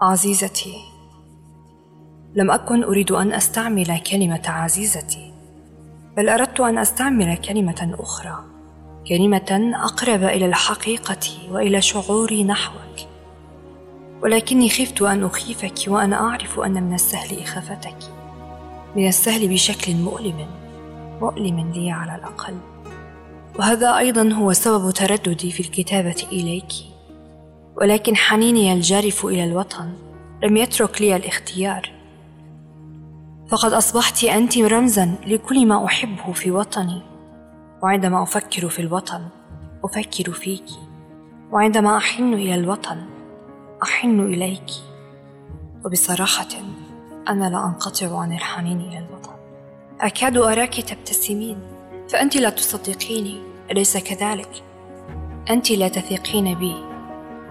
عزيزتي. 0.00 0.74
لم 2.34 2.50
أكن 2.50 2.84
أريد 2.84 3.12
أن 3.12 3.32
أستعمل 3.32 3.98
كلمة 3.98 4.42
عزيزتي 4.46 5.32
بل 6.16 6.28
أردت 6.28 6.60
أن 6.60 6.78
أستعمل 6.78 7.36
كلمة 7.36 7.96
أخرى 7.98 8.44
كلمة 9.08 9.72
أقرب 9.74 10.22
إلى 10.22 10.46
الحقيقة 10.46 11.50
وإلى 11.50 11.80
شعوري 11.80 12.44
نحوك. 12.44 13.08
ولكني 14.22 14.70
خفت 14.70 15.02
أن 15.02 15.24
أخيفك 15.24 15.78
وأنا 15.88 16.16
أعرف 16.16 16.60
أن 16.60 16.82
من 16.82 16.94
السهل 16.94 17.38
إخافتك. 17.38 17.98
من 18.96 19.08
السهل 19.08 19.48
بشكل 19.48 19.94
مؤلم 19.94 20.46
مؤلم 21.20 21.72
لي 21.74 21.90
على 21.90 22.14
الأقل. 22.14 22.58
وهذا 23.58 23.98
أيضا 23.98 24.32
هو 24.32 24.52
سبب 24.52 24.90
ترددي 24.90 25.50
في 25.50 25.60
الكتابة 25.60 26.26
إليك. 26.32 26.72
ولكن 27.80 28.16
حنيني 28.16 28.72
الجارف 28.72 29.26
إلى 29.26 29.44
الوطن. 29.44 29.92
لم 30.42 30.56
يترك 30.56 31.00
لي 31.00 31.16
الاختيار. 31.16 31.92
فقد 33.48 33.72
أصبحت 33.72 34.24
أنت 34.24 34.58
رمزا 34.58 35.14
لكل 35.26 35.66
ما 35.66 35.84
أحبه 35.84 36.32
في 36.32 36.50
وطني. 36.50 37.02
وعندما 37.82 38.22
أفكر 38.22 38.68
في 38.68 38.82
الوطن 38.82 39.28
أفكر 39.84 40.32
فيك. 40.32 40.64
وعندما 41.52 41.96
أحن 41.96 42.34
إلى 42.34 42.54
الوطن 42.54 43.06
أحن 43.82 44.20
إليك. 44.20 44.70
وبصراحة 45.84 46.48
أنا 47.28 47.50
لا 47.50 47.66
أنقطع 47.66 48.18
عن 48.18 48.32
الحنين 48.32 48.80
إلى 48.80 48.98
الوطن. 48.98 49.32
أكاد 50.00 50.36
أراك 50.36 50.80
تبتسمين 50.80 51.58
فأنت 52.08 52.36
لا 52.36 52.50
تصدقيني 52.50 53.40
أليس 53.70 53.96
كذلك؟ 53.96 54.62
أنت 55.50 55.70
لا 55.70 55.88
تثقين 55.88 56.54
بي. 56.54 56.87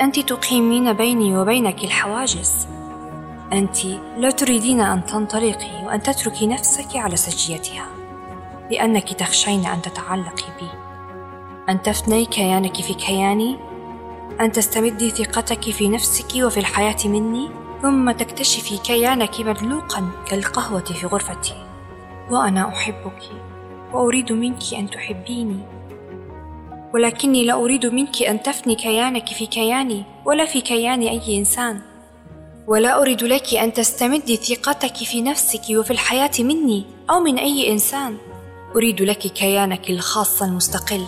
أنت 0.00 0.20
تقيمين 0.20 0.92
بيني 0.92 1.38
وبينك 1.38 1.84
الحواجز. 1.84 2.68
أنت 3.52 3.84
لا 4.16 4.30
تريدين 4.30 4.80
أن 4.80 5.06
تنطلقي 5.06 5.84
وأن 5.84 6.02
تتركي 6.02 6.46
نفسك 6.46 6.96
على 6.96 7.16
سجيتها 7.16 7.86
لأنك 8.70 9.12
تخشين 9.12 9.66
أن 9.66 9.82
تتعلقي 9.82 10.44
بي. 10.60 10.68
ان 11.68 11.82
تفني 11.82 12.24
كيانك 12.24 12.76
في 12.76 12.94
كياني 12.94 13.56
أن 14.40 14.52
تستمدي 14.52 15.10
ثقتك 15.10 15.70
في 15.70 15.88
نفسك 15.88 16.44
وفي 16.44 16.60
الحياة 16.60 16.96
مني 17.04 17.50
ثم 17.82 18.10
تكتشفي 18.10 18.78
كيانك 18.78 19.40
مدلوقا 19.40 20.10
كالقهوة 20.26 20.80
في 20.84 21.06
غرفتي. 21.06 21.66
وأنا 22.30 22.68
أحبك 22.68 23.22
وأريد 23.92 24.32
منك 24.32 24.74
أن 24.74 24.90
تحبيني. 24.90 25.77
ولكني 26.94 27.44
لا 27.44 27.54
أريد 27.54 27.86
منك 27.86 28.22
أن 28.22 28.42
تفني 28.42 28.74
كيانك 28.74 29.28
في 29.28 29.46
كياني 29.46 30.04
ولا 30.24 30.44
في 30.44 30.60
كيان 30.60 31.02
أي 31.02 31.38
إنسان. 31.38 31.80
ولا 32.66 33.00
أريد 33.00 33.24
لك 33.24 33.54
أن 33.54 33.72
تستمدي 33.72 34.36
ثقتك 34.36 34.96
في 34.96 35.22
نفسك 35.22 35.62
وفي 35.70 35.90
الحياة 35.90 36.30
مني 36.38 36.84
أو 37.10 37.20
من 37.20 37.38
أي 37.38 37.72
إنسان. 37.72 38.16
أريد 38.76 39.02
لك 39.02 39.18
كيانك 39.18 39.90
الخاص 39.90 40.42
المستقل. 40.42 41.04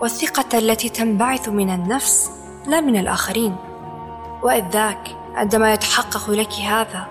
والثقة 0.00 0.58
التي 0.58 0.88
تنبعث 0.88 1.48
من 1.48 1.70
النفس 1.70 2.30
لا 2.66 2.80
من 2.80 2.96
الآخرين. 2.96 3.56
وإذ 4.42 4.64
ذاك 4.70 5.16
عندما 5.34 5.72
يتحقق 5.72 6.30
لك 6.30 6.52
هذا 6.52 7.06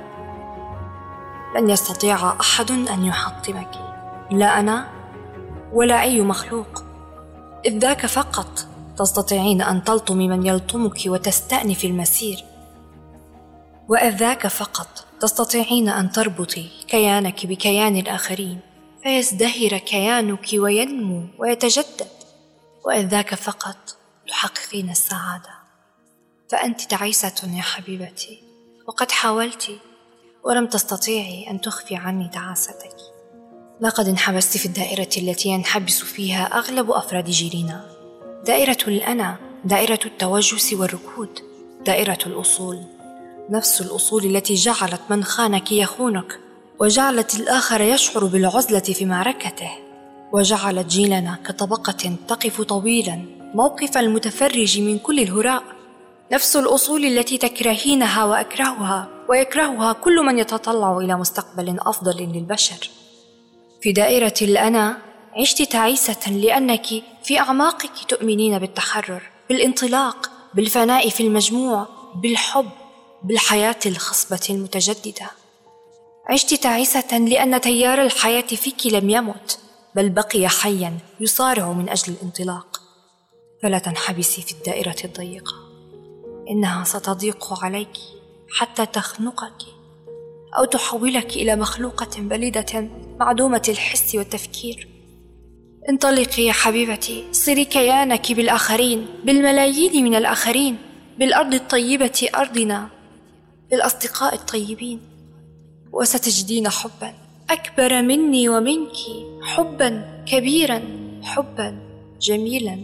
لن 1.56 1.70
يستطيع 1.70 2.40
أحد 2.40 2.72
أن 2.72 3.06
يحطمك. 3.06 3.72
لا 4.32 4.60
أنا 4.60 4.88
ولا 5.74 6.02
أي 6.02 6.22
مخلوق. 6.22 6.93
إذ 7.66 7.78
ذاك 7.78 8.06
فقط 8.06 8.68
تستطيعين 8.98 9.62
أن 9.62 9.84
تلطمي 9.84 10.28
من 10.28 10.46
يلطمك 10.46 11.02
وتستأنف 11.06 11.86
المسير. 11.86 12.46
وإذ 13.90 14.16
ذاك 14.16 14.48
فقط 14.48 15.06
تستطيعين 15.22 15.90
أن 15.90 16.12
تربطي 16.12 16.70
كيانك 16.88 17.46
بكيان 17.46 17.98
الآخرين 17.98 18.60
فيزدهر 19.04 19.78
كيانك 19.78 20.48
وينمو 20.54 21.28
ويتجدد. 21.40 22.08
وإذ 22.86 23.08
ذاك 23.08 23.36
فقط 23.36 23.98
تحققين 24.28 24.90
السعادة. 24.90 25.54
فأنت 26.50 26.82
تعيسة 26.82 27.56
يا 27.58 27.62
حبيبتي 27.62 28.44
وقد 28.88 29.12
حاولت 29.12 29.72
ولم 30.44 30.68
تستطيعي 30.68 31.50
أن 31.50 31.62
تخفي 31.62 31.96
عني 31.96 32.30
تعاستك. 32.34 33.13
لقد 33.82 34.08
انحبست 34.08 34.58
في 34.58 34.66
الدائرة 34.66 35.10
التي 35.18 35.50
ينحبس 35.50 36.04
فيها 36.04 36.44
أغلب 36.44 36.92
أفراد 36.92 37.26
جيلنا 37.30 37.86
دائرة 38.46 38.78
الأنا 38.88 39.36
دائرة 39.66 40.00
التوجس 40.06 40.74
والركود 40.74 41.40
دائرة 41.86 42.18
الأصول. 42.26 42.80
نفس 43.50 43.82
الأصول 43.82 44.26
التي 44.26 44.54
جعلت 44.54 45.02
من 45.10 45.24
خانك 45.24 45.72
يخونك 45.72 46.40
وجعلت 46.80 47.36
الآخر 47.36 47.82
يشعر 47.82 48.26
بالعزلة 48.26 48.80
في 48.80 49.06
معركته. 49.06 49.72
وجعلت 50.34 50.88
جيلنا 50.88 51.40
كطبقة 51.46 52.16
تقف 52.28 52.62
طويلا 52.62 53.26
موقف 53.54 53.98
المتفرج 53.98 54.80
من 54.82 55.00
كل 55.00 55.20
الهراء. 55.20 55.64
نفس 56.32 56.56
الأصول 56.56 57.06
التي 57.06 57.38
تكرهينها 57.38 58.26
وأكرهها 58.26 59.08
ويكرهها 59.30 59.94
كل 59.94 60.26
من 60.26 60.40
يتطلع 60.40 60.98
إلى 60.98 61.16
مستقبل 61.16 61.80
أفضل 61.80 62.18
للبشر. 62.18 62.90
في 63.84 63.92
دائرة 63.92 64.34
الأنا 64.42 64.98
عشت 65.40 65.62
تعيسة 65.62 66.32
لأنك 66.32 66.86
في 67.24 67.40
أعماقك 67.40 67.92
تؤمنين 68.08 68.60
بالتحرر 68.60 69.24
بالانطلاق 69.50 70.32
بالفناء 70.54 71.10
في 71.10 71.24
المجموع 71.24 71.88
بالحب 72.16 72.70
بالحياة 73.24 73.80
الخصبة 73.86 74.48
المتجددة. 74.50 75.32
عشت 76.30 76.54
تعيسة 76.54 77.18
لأن 77.18 77.62
تيار 77.62 78.02
الحياة 78.02 78.42
فيك 78.42 78.86
لم 78.86 79.10
يمت 79.10 79.60
بل 79.96 80.10
بقي 80.10 80.48
حيا 80.48 80.98
يصارع 81.20 81.72
من 81.72 81.90
أجل 81.90 82.14
الانطلاق. 82.14 82.82
فلا 83.64 83.80
تنحبسي 83.80 84.42
في 84.42 84.52
الدائرة 84.52 84.98
الضيقة 85.06 85.54
إنها 86.50 86.84
ستضيق 86.84 87.64
عليك 87.64 87.98
حتى 88.58 88.86
تخنقك. 88.86 89.73
أو 90.58 90.66
تحولك 90.66 91.36
إلى 91.36 91.56
مخلوقة 91.56 92.22
بليدة 92.22 92.90
معدومة 93.20 93.62
الحس 93.70 94.16
والتفكير. 94.16 94.88
انطلقي 95.90 96.44
يا 96.44 96.52
حبيبتي 96.52 97.24
صري 97.32 97.66
كيانك 97.66 98.32
بالآخرين 98.32 99.06
بالملايين 99.26 100.04
من 100.04 100.16
الآخرين 100.16 100.78
بالأرض 101.20 101.54
الطيبة 101.54 102.30
أرضنا 102.36 102.90
بالأصدقاء 103.72 104.36
الطيبين. 104.36 105.00
وستجدين 105.92 106.70
حبا 106.70 107.14
أكبر 107.50 108.02
مني 108.02 108.50
ومنك 108.50 108.96
حبا 109.44 110.24
كبيرا 110.26 110.82
حبا 111.24 111.80
جميلا. 112.22 112.78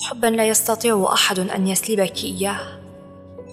حبا 0.00 0.26
لا 0.26 0.48
يستطيع 0.48 1.10
أحد 1.12 1.38
أن 1.38 1.68
يسلبك 1.68 2.24
إياه. 2.24 2.79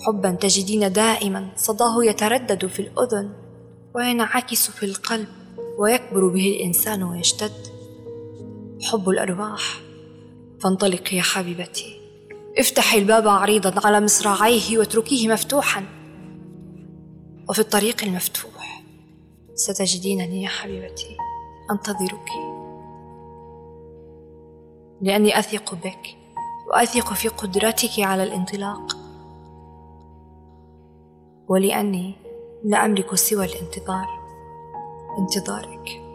حبا 0.06 0.32
تجدين 0.32 0.92
دائما. 0.92 1.52
صداه 1.56 2.04
يتردد 2.04 2.66
في 2.66 2.80
الأذن 2.80 3.34
وينعكس 3.96 4.70
في 4.70 4.86
القلب 4.86 5.28
ويكبر 5.80 6.28
به 6.28 6.48
الإنسان 6.48 7.04
ويشتد. 7.04 7.68
حب 8.84 9.10
الأرواح. 9.10 9.82
فانطلقي 10.64 11.18
يا 11.18 11.22
حبيبتي. 11.22 12.02
افتحي 12.58 12.98
الباب 12.98 13.28
عريضا 13.28 13.88
على 13.88 14.02
مصراعيه 14.02 14.78
واتركيه 14.78 15.28
مفتوحا. 15.28 15.86
وفي 17.50 17.60
الطريق 17.60 18.04
المفتوح. 18.04 18.84
ستجدينني 19.56 20.44
يا 20.44 20.48
حبيبتي. 20.48 21.18
أنتظرك. 21.72 22.30
لأني 25.02 25.40
أثق 25.40 25.76
بك. 25.76 26.18
وأثق 26.68 27.14
في 27.14 27.28
قدرتك 27.28 28.00
على 28.00 28.24
الانطلاق. 28.24 28.97
ولأني 31.48 32.16
لا 32.64 32.86
أملك 32.86 33.16
سوى 33.16 33.46
الانتظار 33.46 34.08
انتظارك. 35.18 36.07